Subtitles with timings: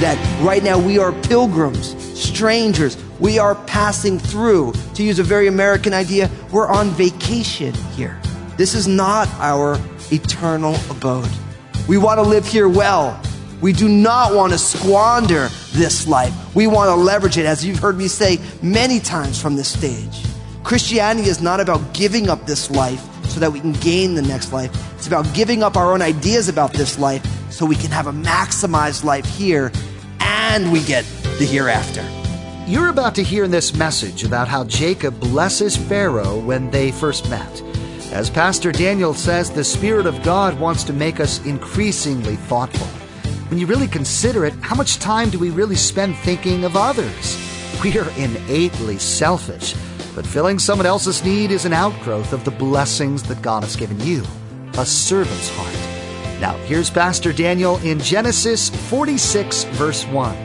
[0.00, 2.96] That right now we are pilgrims, strangers.
[3.20, 4.72] We are passing through.
[4.94, 8.20] To use a very American idea, we're on vacation here.
[8.62, 9.76] This is not our
[10.12, 11.28] eternal abode.
[11.88, 13.20] We want to live here well.
[13.60, 16.54] We do not want to squander this life.
[16.54, 20.24] We want to leverage it, as you've heard me say many times from this stage.
[20.62, 24.52] Christianity is not about giving up this life so that we can gain the next
[24.52, 24.70] life.
[24.94, 28.12] It's about giving up our own ideas about this life so we can have a
[28.12, 29.72] maximized life here
[30.20, 31.04] and we get
[31.40, 32.08] the hereafter.
[32.70, 37.71] You're about to hear this message about how Jacob blesses Pharaoh when they first met.
[38.12, 42.86] As Pastor Daniel says, the Spirit of God wants to make us increasingly thoughtful.
[43.48, 47.38] When you really consider it, how much time do we really spend thinking of others?
[47.82, 49.74] We are innately selfish,
[50.14, 53.98] but filling someone else's need is an outgrowth of the blessings that God has given
[54.00, 54.22] you
[54.78, 56.40] a servant's heart.
[56.40, 60.36] Now, here's Pastor Daniel in Genesis 46, verse 1,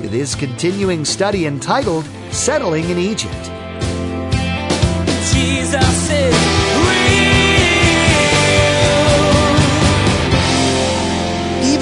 [0.00, 3.44] with his continuing study entitled Settling in Egypt.
[5.32, 6.59] Jesus is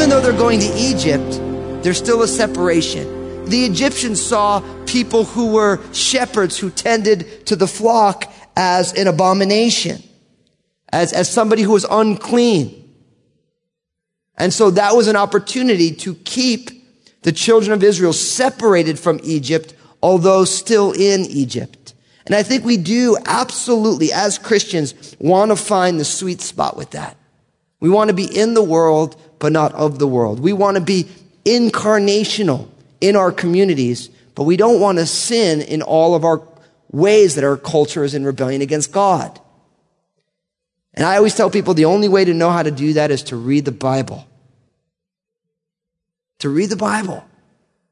[0.09, 1.39] Even though they're going to Egypt,
[1.85, 3.45] there's still a separation.
[3.45, 10.03] The Egyptians saw people who were shepherds who tended to the flock as an abomination,
[10.91, 12.91] as, as somebody who was unclean.
[14.39, 16.71] And so that was an opportunity to keep
[17.21, 21.93] the children of Israel separated from Egypt, although still in Egypt.
[22.25, 26.93] And I think we do absolutely, as Christians, want to find the sweet spot with
[26.93, 27.19] that.
[27.81, 30.41] We want to be in the world, but not of the world.
[30.41, 31.09] We want to be
[31.45, 32.69] incarnational
[33.01, 36.43] in our communities, but we don't want to sin in all of our
[36.91, 39.39] ways that our culture is in rebellion against God.
[40.95, 43.23] And I always tell people the only way to know how to do that is
[43.25, 44.27] to read the Bible.
[46.41, 47.25] To read the Bible.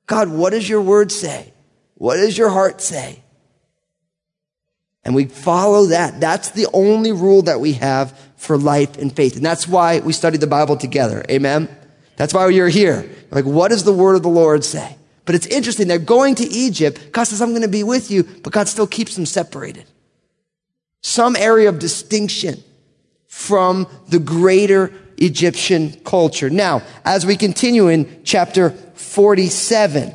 [0.06, 1.52] God, what does your word say?
[1.94, 3.22] What does your heart say?
[5.06, 6.20] And we follow that.
[6.20, 9.36] That's the only rule that we have for life and faith.
[9.36, 11.24] And that's why we study the Bible together.
[11.30, 11.68] Amen.
[12.16, 13.08] That's why you're here.
[13.30, 14.96] Like, what does the word of the Lord say?
[15.24, 15.86] But it's interesting.
[15.86, 17.12] They're going to Egypt.
[17.12, 19.84] God says, I'm going to be with you, but God still keeps them separated.
[21.02, 22.64] Some area of distinction
[23.28, 26.50] from the greater Egyptian culture.
[26.50, 30.14] Now, as we continue in chapter 47,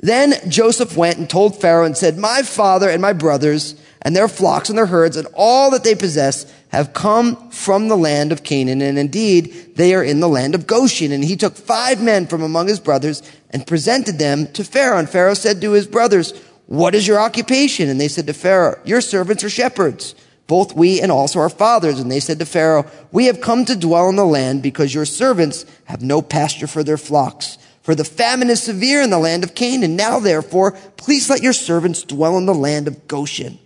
[0.00, 4.28] then Joseph went and told Pharaoh and said, my father and my brothers and their
[4.28, 8.44] flocks and their herds and all that they possess have come from the land of
[8.44, 8.82] Canaan.
[8.82, 11.12] And indeed, they are in the land of Goshen.
[11.12, 14.98] And he took five men from among his brothers and presented them to Pharaoh.
[14.98, 16.32] And Pharaoh said to his brothers,
[16.66, 17.88] what is your occupation?
[17.88, 20.14] And they said to Pharaoh, your servants are shepherds,
[20.46, 21.98] both we and also our fathers.
[21.98, 25.06] And they said to Pharaoh, we have come to dwell in the land because your
[25.06, 27.56] servants have no pasture for their flocks.
[27.80, 29.96] For the famine is severe in the land of Canaan.
[29.96, 33.58] Now therefore, please let your servants dwell in the land of Goshen.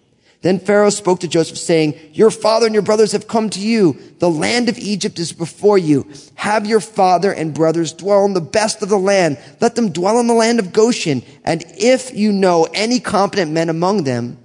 [0.43, 3.97] Then Pharaoh spoke to Joseph saying, your father and your brothers have come to you.
[4.19, 6.11] The land of Egypt is before you.
[6.35, 9.39] Have your father and brothers dwell in the best of the land.
[9.61, 11.23] Let them dwell in the land of Goshen.
[11.45, 14.39] And if you know any competent men among them,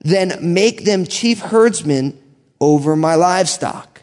[0.00, 2.16] then make them chief herdsmen
[2.60, 4.02] over my livestock.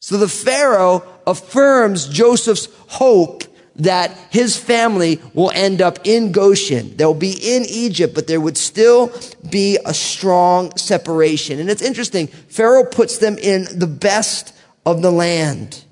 [0.00, 3.44] So the Pharaoh affirms Joseph's hope
[3.80, 6.96] that his family will end up in Goshen.
[6.96, 9.12] They'll be in Egypt, but there would still
[9.48, 11.58] be a strong separation.
[11.58, 12.26] And it's interesting.
[12.26, 14.54] Pharaoh puts them in the best
[14.86, 15.84] of the land.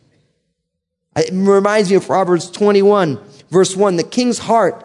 [1.17, 3.19] It reminds me of Proverbs 21
[3.51, 3.97] verse 1.
[3.97, 4.85] The king's heart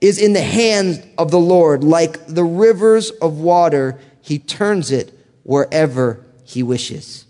[0.00, 1.84] is in the hand of the Lord.
[1.84, 7.24] Like the rivers of water, he turns it wherever he wishes.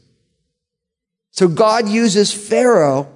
[1.31, 3.13] So God uses Pharaoh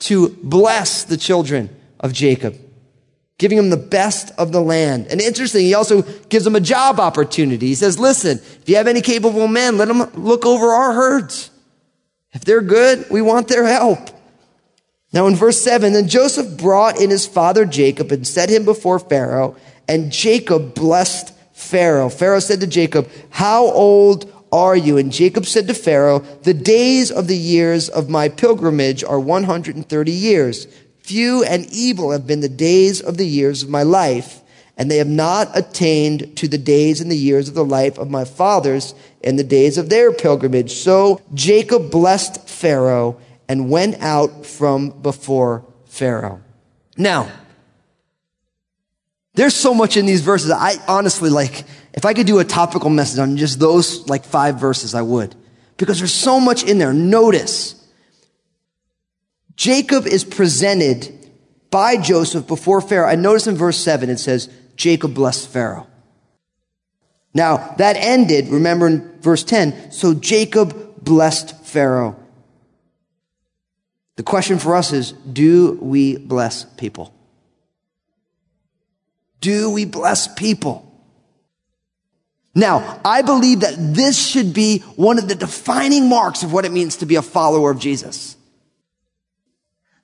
[0.00, 2.56] to bless the children of Jacob,
[3.38, 5.06] giving them the best of the land.
[5.08, 7.68] And interesting, he also gives them a job opportunity.
[7.68, 11.50] He says, listen, if you have any capable men, let them look over our herds.
[12.32, 14.10] If they're good, we want their help.
[15.12, 18.98] Now in verse seven, then Joseph brought in his father Jacob and set him before
[18.98, 19.56] Pharaoh,
[19.88, 22.08] and Jacob blessed Pharaoh.
[22.08, 24.98] Pharaoh said to Jacob, how old are you?
[24.98, 30.10] And Jacob said to Pharaoh, the days of the years of my pilgrimage are 130
[30.10, 30.66] years.
[30.98, 34.40] Few and evil have been the days of the years of my life,
[34.76, 38.10] and they have not attained to the days and the years of the life of
[38.10, 40.72] my fathers in the days of their pilgrimage.
[40.72, 43.18] So Jacob blessed Pharaoh
[43.48, 46.40] and went out from before Pharaoh.
[46.96, 47.30] Now,
[49.34, 50.50] there's so much in these verses.
[50.50, 54.60] I honestly like, if I could do a topical message on just those like five
[54.60, 55.34] verses, I would.
[55.76, 56.92] Because there's so much in there.
[56.92, 57.74] Notice,
[59.56, 61.12] Jacob is presented
[61.70, 63.08] by Joseph before Pharaoh.
[63.08, 65.86] I notice in verse 7 it says, Jacob blessed Pharaoh.
[67.32, 72.16] Now, that ended, remember in verse 10, so Jacob blessed Pharaoh.
[74.16, 77.14] The question for us is, do we bless people?
[79.40, 80.89] Do we bless people?
[82.54, 86.72] Now, I believe that this should be one of the defining marks of what it
[86.72, 88.36] means to be a follower of Jesus.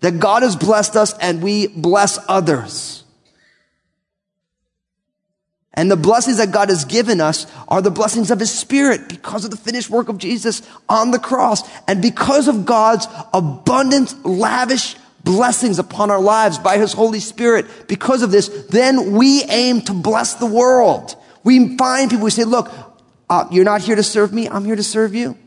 [0.01, 3.03] That God has blessed us and we bless others.
[5.75, 9.45] And the blessings that God has given us are the blessings of His Spirit because
[9.45, 14.97] of the finished work of Jesus on the cross and because of God's abundant, lavish
[15.23, 17.67] blessings upon our lives by His Holy Spirit.
[17.89, 21.15] Because of this, then we aim to bless the world.
[21.47, 22.73] We find people, who say, look,
[23.31, 25.39] uh, you're not here to serve me, I'm here to serve you.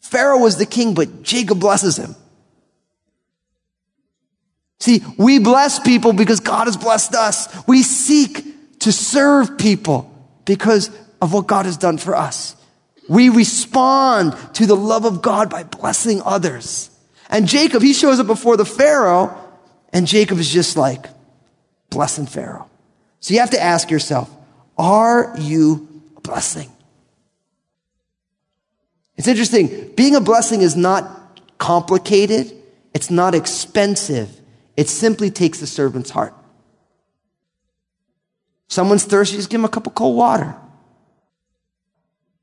[0.00, 2.14] Pharaoh was the king, but Jacob blesses him.
[4.80, 7.48] See, we bless people because God has blessed us.
[7.66, 10.12] We seek to serve people
[10.44, 10.90] because
[11.22, 12.54] of what God has done for us.
[13.08, 16.90] We respond to the love of God by blessing others.
[17.30, 19.34] And Jacob, he shows up before the Pharaoh,
[19.90, 21.06] and Jacob is just like
[21.88, 22.68] blessing Pharaoh.
[23.24, 24.30] So you have to ask yourself,
[24.76, 26.70] are you a blessing?
[29.16, 29.94] It's interesting.
[29.96, 32.52] Being a blessing is not complicated.
[32.92, 34.28] It's not expensive.
[34.76, 36.34] It simply takes the servant's heart.
[38.68, 40.54] Someone's thirsty, just give them a cup of cold water.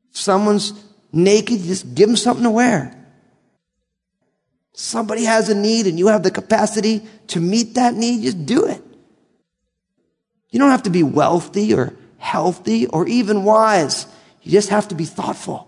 [0.09, 0.73] Someone's
[1.13, 2.97] naked, just give them something to wear.
[4.73, 8.65] Somebody has a need and you have the capacity to meet that need, just do
[8.65, 8.83] it.
[10.51, 14.05] You don't have to be wealthy or healthy or even wise.
[14.43, 15.67] You just have to be thoughtful.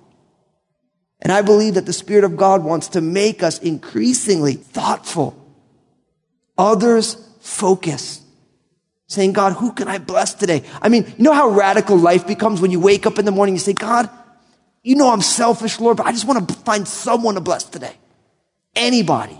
[1.21, 5.35] And I believe that the Spirit of God wants to make us increasingly thoughtful,
[6.57, 8.21] others focused.
[9.07, 10.63] Saying, God, who can I bless today?
[10.81, 13.53] I mean, you know how radical life becomes when you wake up in the morning
[13.53, 14.09] and you say, God,
[14.81, 17.95] you know I'm selfish, Lord, but I just want to find someone to bless today.
[18.75, 19.37] Anybody.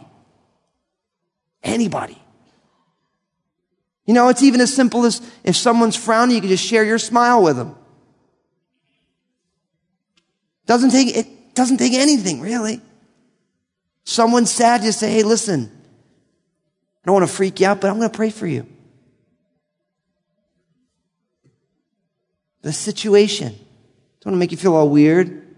[1.63, 2.22] Anybody.
[4.05, 6.99] You know, it's even as simple as if someone's frowning, you can just share your
[6.99, 7.75] smile with them.
[10.65, 12.81] Doesn't take, it doesn't take anything, really.
[14.03, 15.71] Someone's sad, just say, hey, listen,
[17.03, 18.67] I don't want to freak you out, but I'm going to pray for you.
[22.61, 23.49] The situation.
[24.21, 25.55] Don't want to make you feel all weird.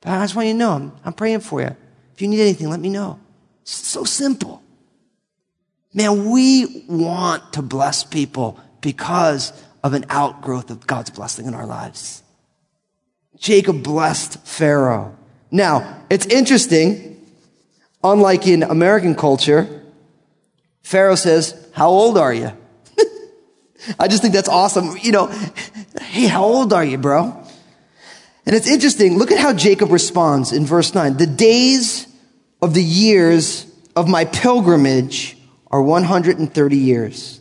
[0.00, 1.76] But I just want you to know I'm, I'm praying for you.
[2.14, 3.18] If you need anything, let me know.
[3.62, 4.62] It's so simple.
[5.94, 9.52] Man, we want to bless people because
[9.82, 12.22] of an outgrowth of God's blessing in our lives.
[13.38, 15.16] Jacob blessed Pharaoh.
[15.50, 17.12] Now, it's interesting.
[18.02, 19.82] Unlike in American culture,
[20.82, 22.52] Pharaoh says, how old are you?
[23.98, 24.96] I just think that's awesome.
[25.00, 25.26] You know,
[26.00, 27.42] hey, how old are you, bro?
[28.46, 29.18] And it's interesting.
[29.18, 31.16] Look at how Jacob responds in verse 9.
[31.16, 32.06] The days
[32.62, 35.35] of the years of my pilgrimage
[35.68, 37.40] are 130 years.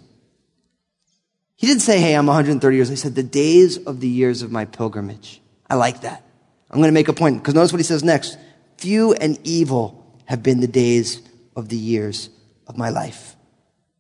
[1.55, 2.89] He didn't say, hey, I'm 130 years.
[2.89, 5.41] He said, the days of the years of my pilgrimage.
[5.70, 6.24] I like that.
[6.70, 8.38] I'm going to make a point because notice what he says next.
[8.77, 11.22] Few and evil have been the days
[11.55, 12.29] of the years
[12.67, 13.36] of my life.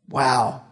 [0.09, 0.63] Wow.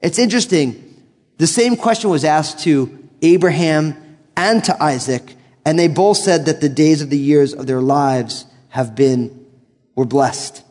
[0.00, 1.02] It's interesting.
[1.38, 5.34] The same question was asked to Abraham and to Isaac,
[5.64, 9.46] and they both said that the days of the years of their lives have been,
[9.94, 10.63] were blessed.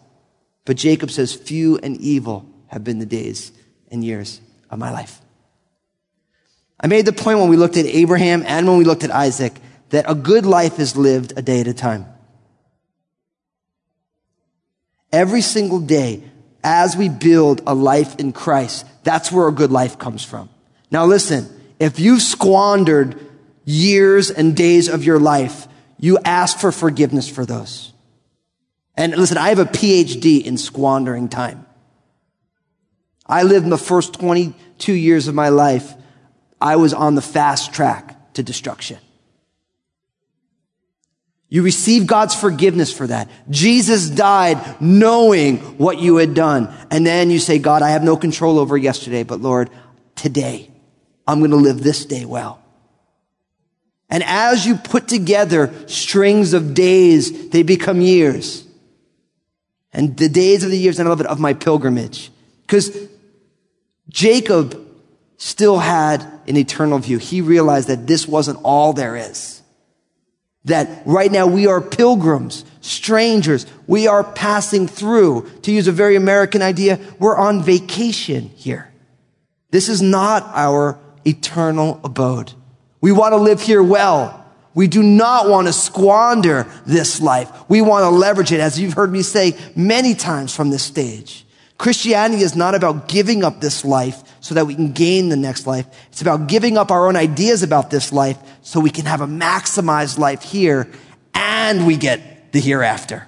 [0.65, 3.51] But Jacob says, Few and evil have been the days
[3.91, 5.22] and years of my life.
[6.79, 9.53] I made the point when we looked at Abraham and when we looked at Isaac
[9.89, 12.05] that a good life is lived a day at a time.
[15.12, 16.24] Every single day,
[16.63, 20.50] as we build a life in Christ, that's where a good life comes from.
[20.89, 21.48] Now listen,
[21.79, 23.20] if you've squandered
[23.65, 25.67] years and days of your life,
[26.00, 27.93] you ask for forgiveness for those.
[28.96, 31.66] And listen, I have a PhD in squandering time.
[33.26, 35.94] I lived in the first 22 years of my life.
[36.62, 39.00] I was on the fast track to destruction.
[41.50, 43.30] You receive God's forgiveness for that.
[43.50, 46.74] Jesus died knowing what you had done.
[46.90, 49.70] And then you say, God, I have no control over yesterday, but Lord,
[50.16, 50.72] today.
[51.28, 52.60] I'm going to live this day well.
[54.10, 58.66] And as you put together strings of days, they become years.
[59.94, 62.32] And the days of the years, and I love it, of my pilgrimage.
[62.62, 62.98] Because
[64.10, 64.80] Jacob
[65.38, 67.18] still had an eternal view.
[67.18, 69.62] He realized that this wasn't all there is.
[70.66, 73.66] That right now we are pilgrims, strangers.
[73.86, 75.50] We are passing through.
[75.64, 78.92] To use a very American idea, we're on vacation here.
[79.72, 82.54] This is not our eternal abode.
[83.02, 84.43] We want to live here well.
[84.75, 87.50] We do not want to squander this life.
[87.70, 91.46] We want to leverage it, as you've heard me say many times from this stage.
[91.77, 95.68] Christianity is not about giving up this life so that we can gain the next
[95.68, 95.86] life.
[96.12, 99.27] It's about giving up our own ideas about this life so we can have a
[99.27, 100.89] maximized life here
[101.34, 103.27] and we get the hereafter.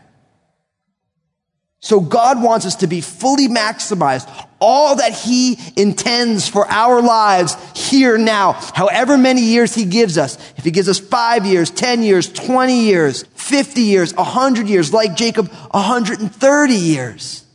[1.86, 4.28] So God wants us to be fully maximized.
[4.60, 10.36] All that He intends for our lives here now, however many years He gives us.
[10.58, 15.16] If He gives us five years, 10 years, 20 years, 50 years, 100 years, like
[15.16, 17.46] Jacob, 130 years.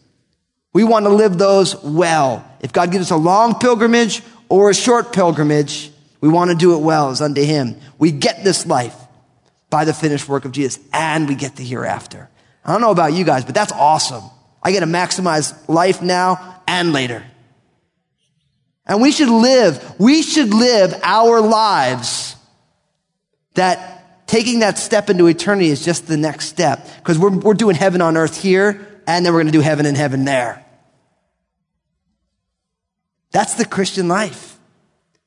[0.72, 2.48] We want to live those well.
[2.60, 6.76] If God gives us a long pilgrimage or a short pilgrimage, we want to do
[6.76, 7.74] it well as unto Him.
[7.98, 8.94] We get this life
[9.70, 12.30] by the finished work of Jesus and we get the hereafter.
[12.70, 14.22] I don't know about you guys, but that's awesome.
[14.62, 17.24] I get to maximize life now and later.
[18.86, 22.36] And we should live, we should live our lives
[23.54, 26.86] that taking that step into eternity is just the next step.
[26.98, 29.84] Because we're, we're doing heaven on earth here, and then we're going to do heaven
[29.84, 30.64] and heaven there.
[33.32, 34.49] That's the Christian life.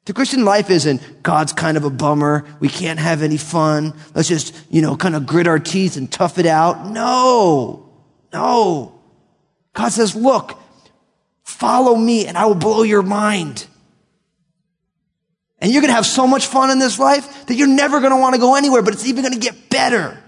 [0.06, 2.46] The Christian life isn't God's kind of a bummer.
[2.60, 3.94] We can't have any fun.
[4.14, 6.88] Let's just, you know, kind of grit our teeth and tough it out.
[6.88, 7.90] No,
[8.34, 9.00] no.
[9.74, 10.60] God says, look,
[11.44, 13.66] follow me and I will blow your mind.
[15.60, 18.12] And you're going to have so much fun in this life that you're never going
[18.12, 20.22] to want to go anywhere, but it's even going to get better.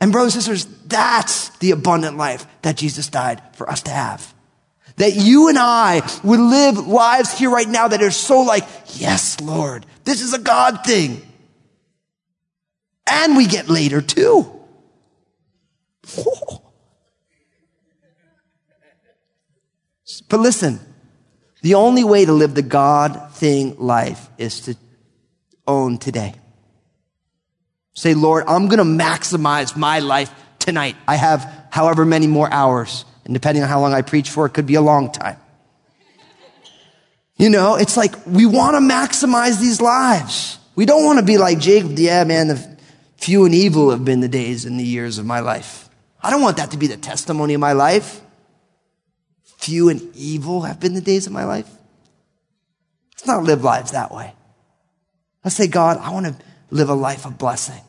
[0.00, 4.34] And brothers and sisters, that's the abundant life that Jesus died for us to have.
[4.98, 8.64] That you and I would live lives here right now that are so like,
[8.94, 11.22] yes, Lord, this is a God thing.
[13.06, 14.52] And we get later too.
[20.28, 20.80] But listen,
[21.62, 24.76] the only way to live the God thing life is to
[25.66, 26.34] own today.
[27.94, 30.96] Say, Lord, I'm going to maximize my life tonight.
[31.06, 33.04] I have however many more hours.
[33.28, 35.36] And depending on how long I preach for, it could be a long time.
[37.36, 40.58] You know, it's like we want to maximize these lives.
[40.74, 41.96] We don't want to be like Jacob.
[41.98, 42.78] Yeah, man, the
[43.18, 45.88] few and evil have been the days and the years of my life.
[46.22, 48.20] I don't want that to be the testimony of my life.
[49.44, 51.68] Few and evil have been the days of my life.
[53.12, 54.32] Let's not live lives that way.
[55.44, 56.34] Let's say, God, I want to
[56.70, 57.82] live a life of blessing,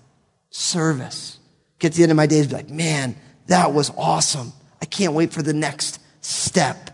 [0.49, 1.39] service.
[1.79, 3.15] Get to the end of my days, be like, man,
[3.47, 4.51] that was awesome.
[4.81, 6.91] I can't wait for the next step.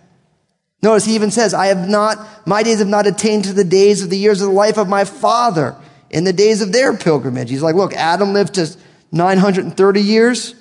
[0.81, 4.03] Notice he even says, I have not, my days have not attained to the days
[4.03, 5.75] of the years of the life of my father
[6.09, 7.49] in the days of their pilgrimage.
[7.49, 8.75] He's like, look, Adam lived to
[9.11, 10.55] 930 years.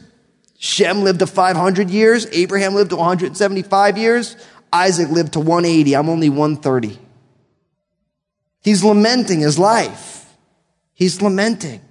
[0.58, 2.26] Shem lived to 500 years.
[2.32, 4.36] Abraham lived to 175 years.
[4.72, 5.94] Isaac lived to 180.
[5.94, 6.98] I'm only 130.
[8.62, 10.34] He's lamenting his life.
[10.94, 11.82] He's lamenting.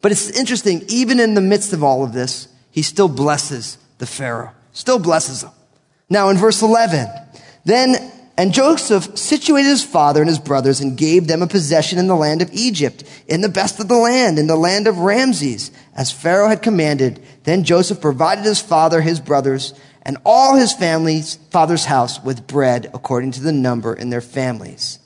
[0.00, 4.06] But it's interesting, even in the midst of all of this, he still blesses the
[4.06, 4.52] Pharaoh.
[4.72, 5.50] Still blesses him.
[6.08, 7.08] Now in verse 11,
[7.64, 12.06] then, and Joseph situated his father and his brothers and gave them a possession in
[12.06, 15.70] the land of Egypt, in the best of the land, in the land of Ramses,
[15.94, 17.22] as Pharaoh had commanded.
[17.44, 22.90] Then Joseph provided his father, his brothers, and all his family's father's house with bread
[22.92, 24.98] according to the number in their families.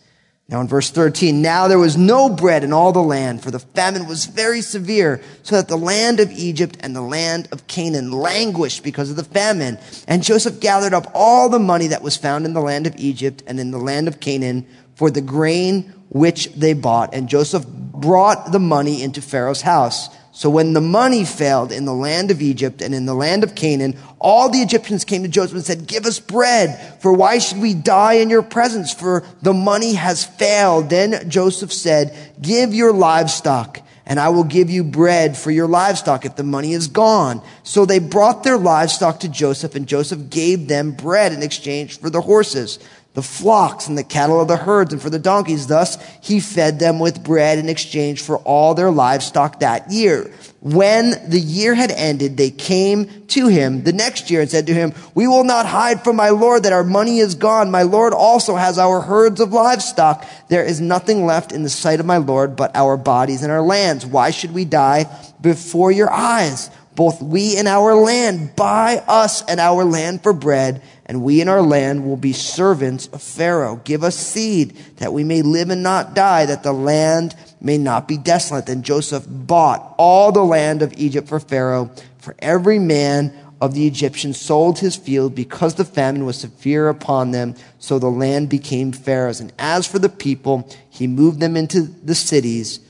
[0.48, 3.58] Now in verse 13, now there was no bread in all the land, for the
[3.58, 8.12] famine was very severe, so that the land of Egypt and the land of Canaan
[8.12, 9.76] languished because of the famine.
[10.06, 13.42] And Joseph gathered up all the money that was found in the land of Egypt
[13.48, 17.12] and in the land of Canaan for the grain which they bought.
[17.12, 20.08] And Joseph brought the money into Pharaoh's house.
[20.36, 23.54] So when the money failed in the land of Egypt and in the land of
[23.54, 27.56] Canaan, all the Egyptians came to Joseph and said, give us bread, for why should
[27.56, 28.92] we die in your presence?
[28.92, 30.90] For the money has failed.
[30.90, 36.26] Then Joseph said, give your livestock and I will give you bread for your livestock
[36.26, 37.40] if the money is gone.
[37.62, 42.10] So they brought their livestock to Joseph and Joseph gave them bread in exchange for
[42.10, 42.78] the horses.
[43.16, 45.66] The flocks and the cattle of the herds and for the donkeys.
[45.66, 50.30] Thus he fed them with bread in exchange for all their livestock that year.
[50.60, 54.74] When the year had ended, they came to him the next year and said to
[54.74, 57.70] him, We will not hide from my Lord that our money is gone.
[57.70, 60.26] My Lord also has our herds of livestock.
[60.50, 63.62] There is nothing left in the sight of my Lord but our bodies and our
[63.62, 64.04] lands.
[64.04, 65.06] Why should we die
[65.40, 66.68] before your eyes?
[66.94, 71.48] Both we and our land, buy us and our land for bread and we in
[71.48, 73.80] our land will be servants of Pharaoh.
[73.84, 78.08] Give us seed that we may live and not die, that the land may not
[78.08, 78.66] be desolate.
[78.66, 83.86] Then Joseph bought all the land of Egypt for Pharaoh, for every man of the
[83.86, 87.54] Egyptians sold his field because the famine was severe upon them.
[87.78, 89.40] So the land became Pharaoh's.
[89.40, 92.80] And as for the people, he moved them into the cities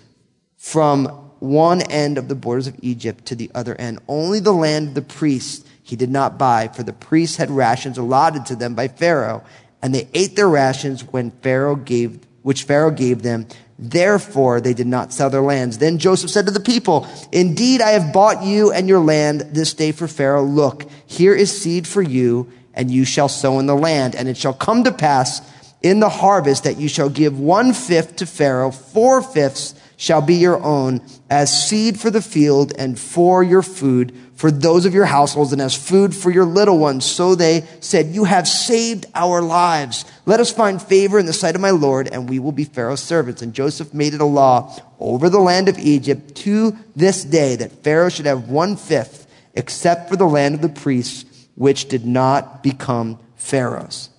[0.57, 4.01] from one end of the borders of Egypt to the other end.
[4.09, 7.99] Only the land of the priests he did not buy, for the priests had rations
[7.99, 9.45] allotted to them by Pharaoh,
[9.81, 13.47] and they ate their rations when Pharaoh gave, which Pharaoh gave them.
[13.79, 15.79] Therefore, they did not sell their lands.
[15.79, 19.75] Then Joseph said to the people, Indeed, I have bought you and your land this
[19.75, 20.45] day for Pharaoh.
[20.45, 24.17] Look, here is seed for you, and you shall sow in the land.
[24.17, 25.43] And it shall come to pass
[25.83, 30.35] in the harvest that you shall give one fifth to Pharaoh, four fifths shall be
[30.35, 31.01] your own
[31.31, 35.63] as seed for the field and for your food for those of your households and
[35.63, 37.07] as food for your little ones.
[37.07, 40.05] So they said, you have saved our lives.
[40.27, 43.03] Let us find favor in the sight of my Lord and we will be Pharaoh's
[43.03, 43.41] servants.
[43.41, 47.83] And Joseph made it a law over the land of Egypt to this day that
[47.83, 51.25] Pharaoh should have one fifth except for the land of the priests,
[51.55, 54.11] which did not become Pharaoh's.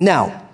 [0.00, 0.48] Now,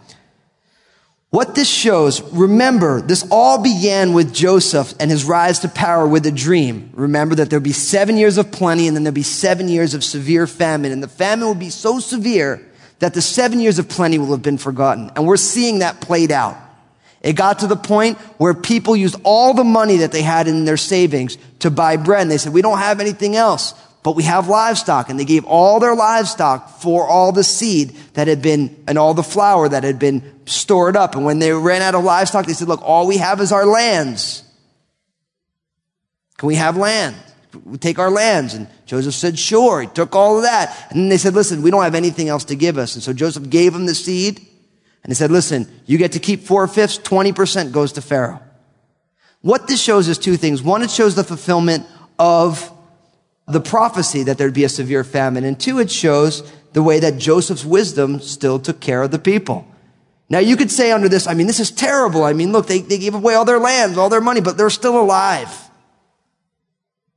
[1.30, 6.24] what this shows, remember, this all began with Joseph and his rise to power with
[6.24, 6.90] a dream.
[6.94, 10.02] Remember that there'll be seven years of plenty and then there'll be seven years of
[10.02, 10.90] severe famine.
[10.90, 12.66] And the famine will be so severe
[13.00, 15.10] that the seven years of plenty will have been forgotten.
[15.16, 16.56] And we're seeing that played out.
[17.20, 20.64] It got to the point where people used all the money that they had in
[20.64, 22.22] their savings to buy bread.
[22.22, 23.74] And they said, we don't have anything else
[24.08, 25.10] but we have livestock.
[25.10, 29.12] And they gave all their livestock for all the seed that had been, and all
[29.12, 31.14] the flour that had been stored up.
[31.14, 33.66] And when they ran out of livestock, they said, look, all we have is our
[33.66, 34.44] lands.
[36.38, 37.16] Can we have land?
[37.66, 38.54] We take our lands.
[38.54, 39.82] And Joseph said, sure.
[39.82, 40.74] He took all of that.
[40.88, 42.94] And then they said, listen, we don't have anything else to give us.
[42.94, 44.38] And so Joseph gave them the seed.
[44.38, 48.40] And he said, listen, you get to keep four fifths, 20% goes to Pharaoh.
[49.42, 50.62] What this shows is two things.
[50.62, 51.84] One, it shows the fulfillment
[52.18, 52.72] of
[53.48, 55.44] the prophecy that there'd be a severe famine.
[55.44, 59.66] And two, it shows the way that Joseph's wisdom still took care of the people.
[60.28, 62.24] Now you could say under this, I mean, this is terrible.
[62.24, 64.68] I mean, look, they, they gave away all their lands, all their money, but they're
[64.70, 65.50] still alive.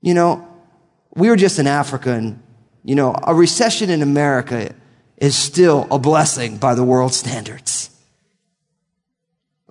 [0.02, 0.48] You know,
[1.14, 2.42] we were just in Africa and,
[2.84, 4.74] you know, a recession in America
[5.18, 7.90] is still a blessing by the world standards.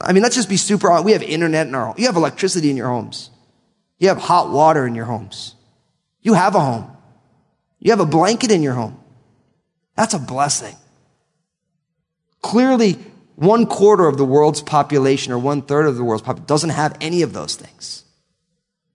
[0.01, 1.05] I mean, let's just be super honest.
[1.07, 3.31] We have internet in our, you have electricity in your homes.
[3.99, 5.55] You have hot water in your homes.
[6.23, 6.97] You have a home.
[7.79, 8.99] You have a blanket in your home.
[9.97, 10.77] That's a blessing.
[12.43, 12.99] Clearly,
[13.37, 16.97] one quarter of the world's population or one third of the world's population doesn't have
[17.01, 18.05] any of those things.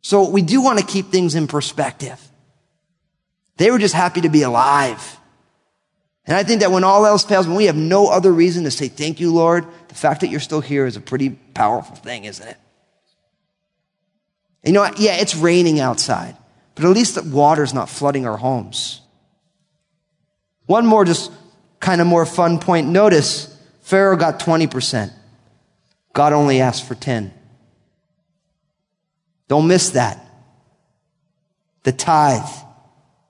[0.01, 2.21] So we do want to keep things in perspective.
[3.57, 5.17] They were just happy to be alive.
[6.27, 8.71] And I think that when all else fails, when we have no other reason to
[8.71, 12.25] say thank you, Lord, the fact that you're still here is a pretty powerful thing,
[12.25, 12.57] isn't it?
[14.63, 16.35] You know, yeah, it's raining outside.
[16.75, 19.01] But at least the water's not flooding our homes.
[20.65, 21.31] One more just
[21.79, 22.88] kind of more fun point.
[22.88, 25.11] Notice Pharaoh got 20%.
[26.13, 27.33] God only asked for 10.
[29.47, 30.25] Don't miss that.
[31.83, 32.49] The tithe.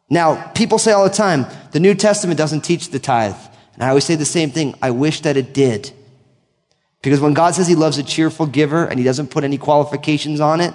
[0.09, 3.35] Now, people say all the time, the New Testament doesn't teach the tithe.
[3.73, 4.75] And I always say the same thing.
[4.81, 5.91] I wish that it did.
[7.01, 10.39] Because when God says he loves a cheerful giver and he doesn't put any qualifications
[10.39, 10.73] on it,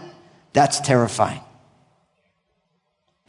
[0.52, 1.40] that's terrifying.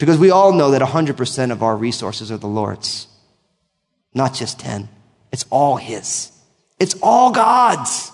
[0.02, 3.06] Because we all know that 100% of our resources are the Lord's.
[4.12, 4.88] Not just 10.
[5.30, 6.32] It's all His.
[6.80, 8.10] It's all God's.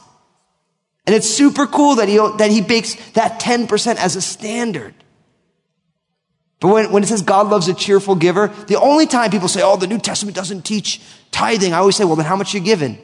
[1.06, 4.92] And it's super cool that he, that he makes that 10% as a standard.
[6.60, 9.62] But when, when it says God loves a cheerful giver, the only time people say,
[9.62, 12.58] oh, the New Testament doesn't teach tithing, I always say, well, then how much are
[12.58, 12.98] you giving?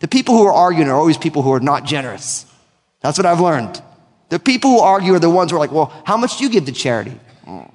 [0.00, 2.46] The people who are arguing are always people who are not generous.
[3.00, 3.80] That's what I've learned.
[4.30, 6.50] The people who argue are the ones who are like, well, how much do you
[6.50, 7.16] give to charity?
[7.46, 7.70] Mm.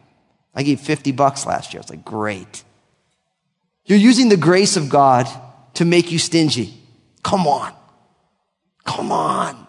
[0.53, 1.81] I gave 50 bucks last year.
[1.81, 2.63] It's like, great.
[3.85, 5.27] You're using the grace of God
[5.75, 6.73] to make you stingy.
[7.23, 7.73] Come on.
[8.85, 9.67] Come on.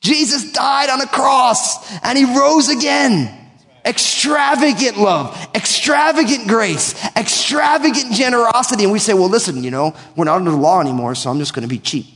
[0.00, 3.36] Jesus died on a cross and he rose again.
[3.84, 8.84] extravagant love, extravagant grace, extravagant generosity.
[8.84, 11.38] And we say, well, listen, you know, we're not under the law anymore, so I'm
[11.38, 12.06] just going to be cheap.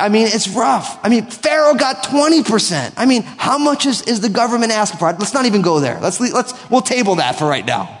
[0.00, 0.98] I mean, it's rough.
[1.04, 2.94] I mean, Pharaoh got 20%.
[2.96, 5.12] I mean, how much is, is the government asking for?
[5.12, 6.00] Let's not even go there.
[6.00, 7.98] Let's, let's, we'll table that for right now.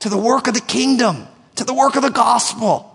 [0.00, 2.94] To the work of the kingdom, to the work of the gospel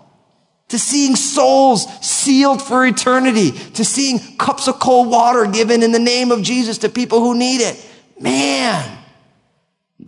[0.70, 5.98] to seeing souls sealed for eternity, to seeing cups of cold water given in the
[5.98, 7.84] name of Jesus to people who need it.
[8.20, 8.98] Man,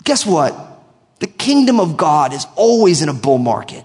[0.05, 0.55] guess what?
[1.19, 3.85] The kingdom of God is always in a bull market.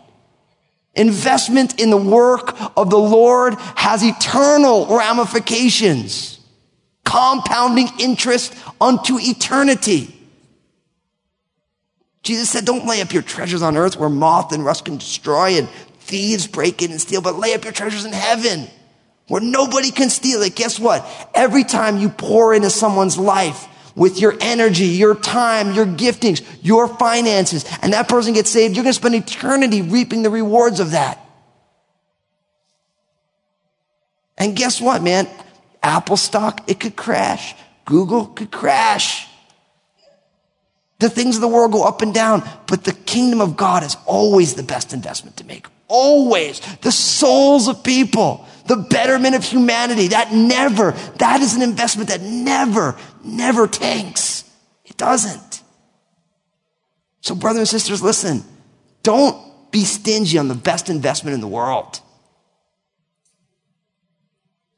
[0.97, 6.39] Investment in the work of the Lord has eternal ramifications,
[7.05, 10.13] compounding interest unto eternity.
[12.23, 15.57] Jesus said, don't lay up your treasures on earth where moth and rust can destroy
[15.57, 18.67] and thieves break in and steal, but lay up your treasures in heaven
[19.27, 20.55] where nobody can steal it.
[20.55, 21.07] Guess what?
[21.33, 26.87] Every time you pour into someone's life with your energy, your time, your giftings, your
[26.87, 30.91] finances, and that person gets saved, you're going to spend eternity reaping the rewards of
[30.91, 31.19] that.
[34.37, 35.27] And guess what, man?
[35.81, 37.55] Apple stock, it could crash.
[37.85, 39.27] Google could crash.
[40.99, 43.97] The things of the world go up and down, but the kingdom of God is
[44.05, 45.65] always the best investment to make.
[45.87, 46.59] Always.
[46.81, 52.21] The souls of people, the betterment of humanity, that never, that is an investment that
[52.21, 54.43] never, never tanks.
[54.85, 55.63] It doesn't.
[57.21, 58.43] So brothers and sisters, listen,
[59.03, 61.99] don't be stingy on the best investment in the world.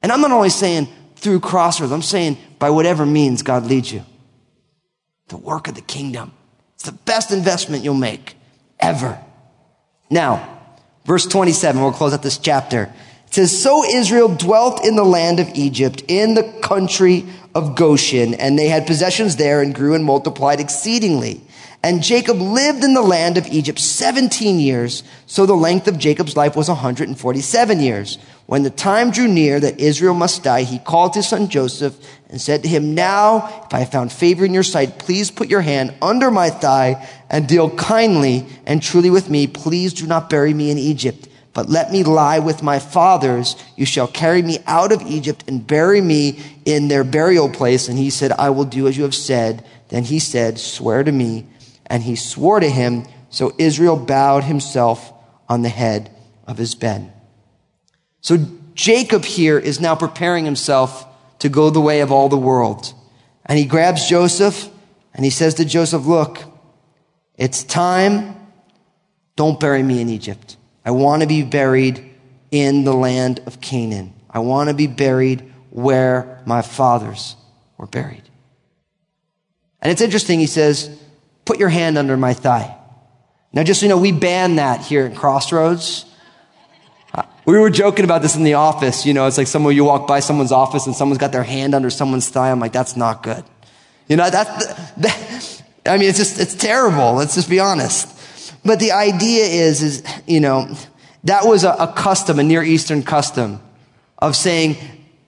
[0.01, 4.03] And I'm not only saying through crossroads, I'm saying by whatever means God leads you.
[5.27, 6.31] The work of the kingdom.
[6.75, 8.35] It's the best investment you'll make
[8.79, 9.19] ever.
[10.09, 10.59] Now,
[11.09, 12.93] Verse 27, we'll close out this chapter.
[13.29, 18.33] It says, So Israel dwelt in the land of Egypt, in the country of Goshen,
[18.33, 21.41] and they had possessions there and grew and multiplied exceedingly.
[21.81, 26.35] And Jacob lived in the land of Egypt 17 years, so the length of Jacob's
[26.35, 28.17] life was 147 years.
[28.47, 31.95] When the time drew near that Israel must die, he called his son Joseph
[32.29, 35.49] and said to him, Now, if I have found favor in your sight, please put
[35.49, 39.47] your hand under my thigh and deal kindly and truly with me.
[39.47, 41.28] Please do not bury me in Egypt,
[41.59, 43.57] but let me lie with my fathers.
[43.75, 47.89] You shall carry me out of Egypt and bury me in their burial place.
[47.89, 49.65] And he said, I will do as you have said.
[49.89, 51.47] Then he said, Swear to me
[51.87, 53.05] and he swore to him.
[53.29, 55.11] So Israel bowed himself
[55.49, 56.15] on the head
[56.47, 57.11] of his bed.
[58.21, 58.37] So
[58.73, 61.05] Jacob here is now preparing himself
[61.39, 62.93] to go the way of all the world.
[63.45, 64.69] And he grabs Joseph
[65.13, 66.41] and he says to Joseph, look,
[67.37, 68.37] it's time.
[69.35, 70.55] Don't bury me in Egypt.
[70.85, 72.09] I want to be buried
[72.51, 74.13] in the land of Canaan.
[74.29, 77.35] I want to be buried where my fathers
[77.77, 78.23] were buried.
[79.81, 80.89] And it's interesting, he says,
[81.45, 82.75] put your hand under my thigh.
[83.53, 86.05] Now, just so you know, we ban that here at Crossroads.
[87.13, 89.05] Uh, we were joking about this in the office.
[89.05, 91.73] You know, it's like someone, you walk by someone's office and someone's got their hand
[91.73, 92.51] under someone's thigh.
[92.51, 93.43] I'm like, that's not good.
[94.07, 97.13] You know, that's, that, I mean, it's just, it's terrible.
[97.13, 98.18] Let's just be honest.
[98.63, 100.75] But the idea is, is, you know,
[101.23, 103.61] that was a, a custom, a Near Eastern custom
[104.17, 104.77] of saying,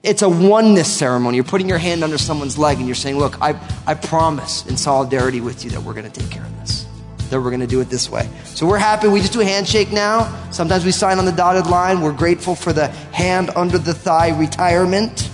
[0.03, 1.37] it's a oneness ceremony.
[1.37, 4.75] You're putting your hand under someone's leg and you're saying, look, I, I promise in
[4.75, 6.87] solidarity with you that we're going to take care of this.
[7.29, 8.27] That we're going to do it this way.
[8.45, 9.07] So we're happy.
[9.07, 10.49] We just do a handshake now.
[10.51, 12.01] Sometimes we sign on the dotted line.
[12.01, 15.29] We're grateful for the hand under the thigh retirement.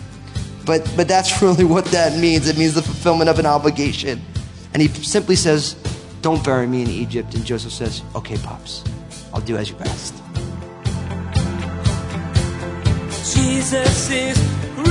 [0.66, 2.48] But, but that's really what that means.
[2.48, 4.22] It means the fulfillment of an obligation.
[4.74, 5.76] And he simply says,
[6.22, 7.34] don't bury me in Egypt.
[7.36, 8.84] And Joseph says, okay, Pops,
[9.34, 10.16] I'll do as you asked.
[13.36, 14.38] Jesus is
[14.78, 14.88] real.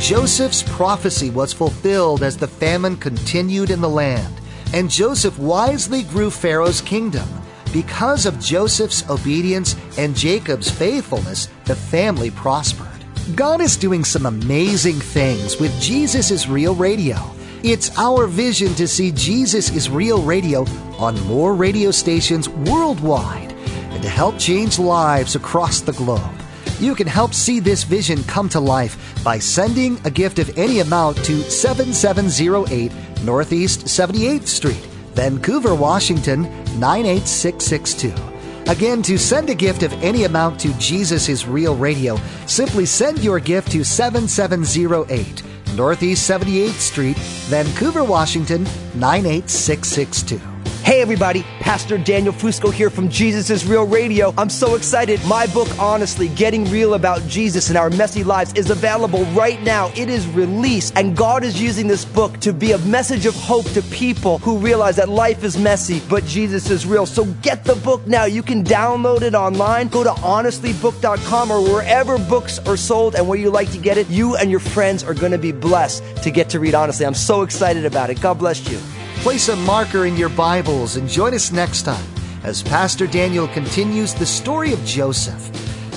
[0.00, 4.34] Joseph's prophecy was fulfilled as the famine continued in the land,
[4.72, 7.28] and Joseph wisely grew Pharaoh's kingdom.
[7.72, 12.87] Because of Joseph's obedience and Jacob's faithfulness, the family prospered.
[13.34, 17.16] God is doing some amazing things with Jesus is Real Radio.
[17.62, 20.64] It's our vision to see Jesus is Real Radio
[20.98, 26.40] on more radio stations worldwide and to help change lives across the globe.
[26.80, 30.80] You can help see this vision come to life by sending a gift of any
[30.80, 32.92] amount to 7708
[33.24, 36.44] Northeast 78th Street, Vancouver, Washington
[36.78, 38.37] 98662.
[38.68, 43.24] Again, to send a gift of any amount to Jesus is Real Radio, simply send
[43.24, 45.42] your gift to 7708
[45.74, 47.16] Northeast 78th Street,
[47.48, 50.57] Vancouver, Washington 98662.
[50.84, 54.32] Hey everybody, Pastor Daniel Fusco here from Jesus is Real Radio.
[54.38, 55.22] I'm so excited.
[55.26, 59.92] My book, Honestly, Getting Real About Jesus and Our Messy Lives is available right now.
[59.94, 63.66] It is released and God is using this book to be a message of hope
[63.72, 67.04] to people who realize that life is messy, but Jesus is real.
[67.04, 68.24] So get the book now.
[68.24, 69.88] You can download it online.
[69.88, 74.08] Go to honestlybook.com or wherever books are sold and where you like to get it.
[74.08, 77.04] You and your friends are going to be blessed to get to read honestly.
[77.04, 78.22] I'm so excited about it.
[78.22, 78.78] God bless you.
[79.22, 82.06] Place a marker in your Bibles and join us next time
[82.44, 85.50] as Pastor Daniel continues the story of Joseph.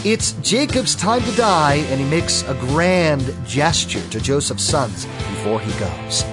[0.03, 5.59] It's Jacob's time to die, and he makes a grand gesture to Joseph's sons before
[5.61, 6.23] he goes.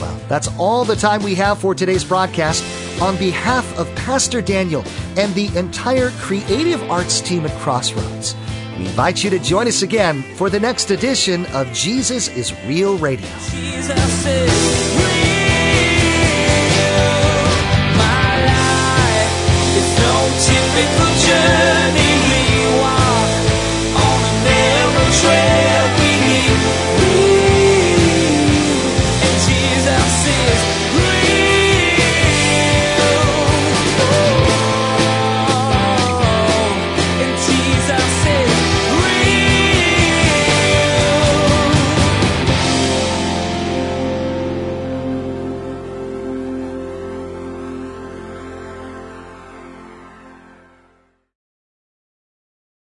[0.00, 2.64] Well, that's all the time we have for today's broadcast.
[3.02, 4.84] On behalf of Pastor Daniel
[5.16, 8.36] and the entire creative arts team at Crossroads,
[8.78, 12.96] we invite you to join us again for the next edition of Jesus is Real
[12.98, 13.28] Radio.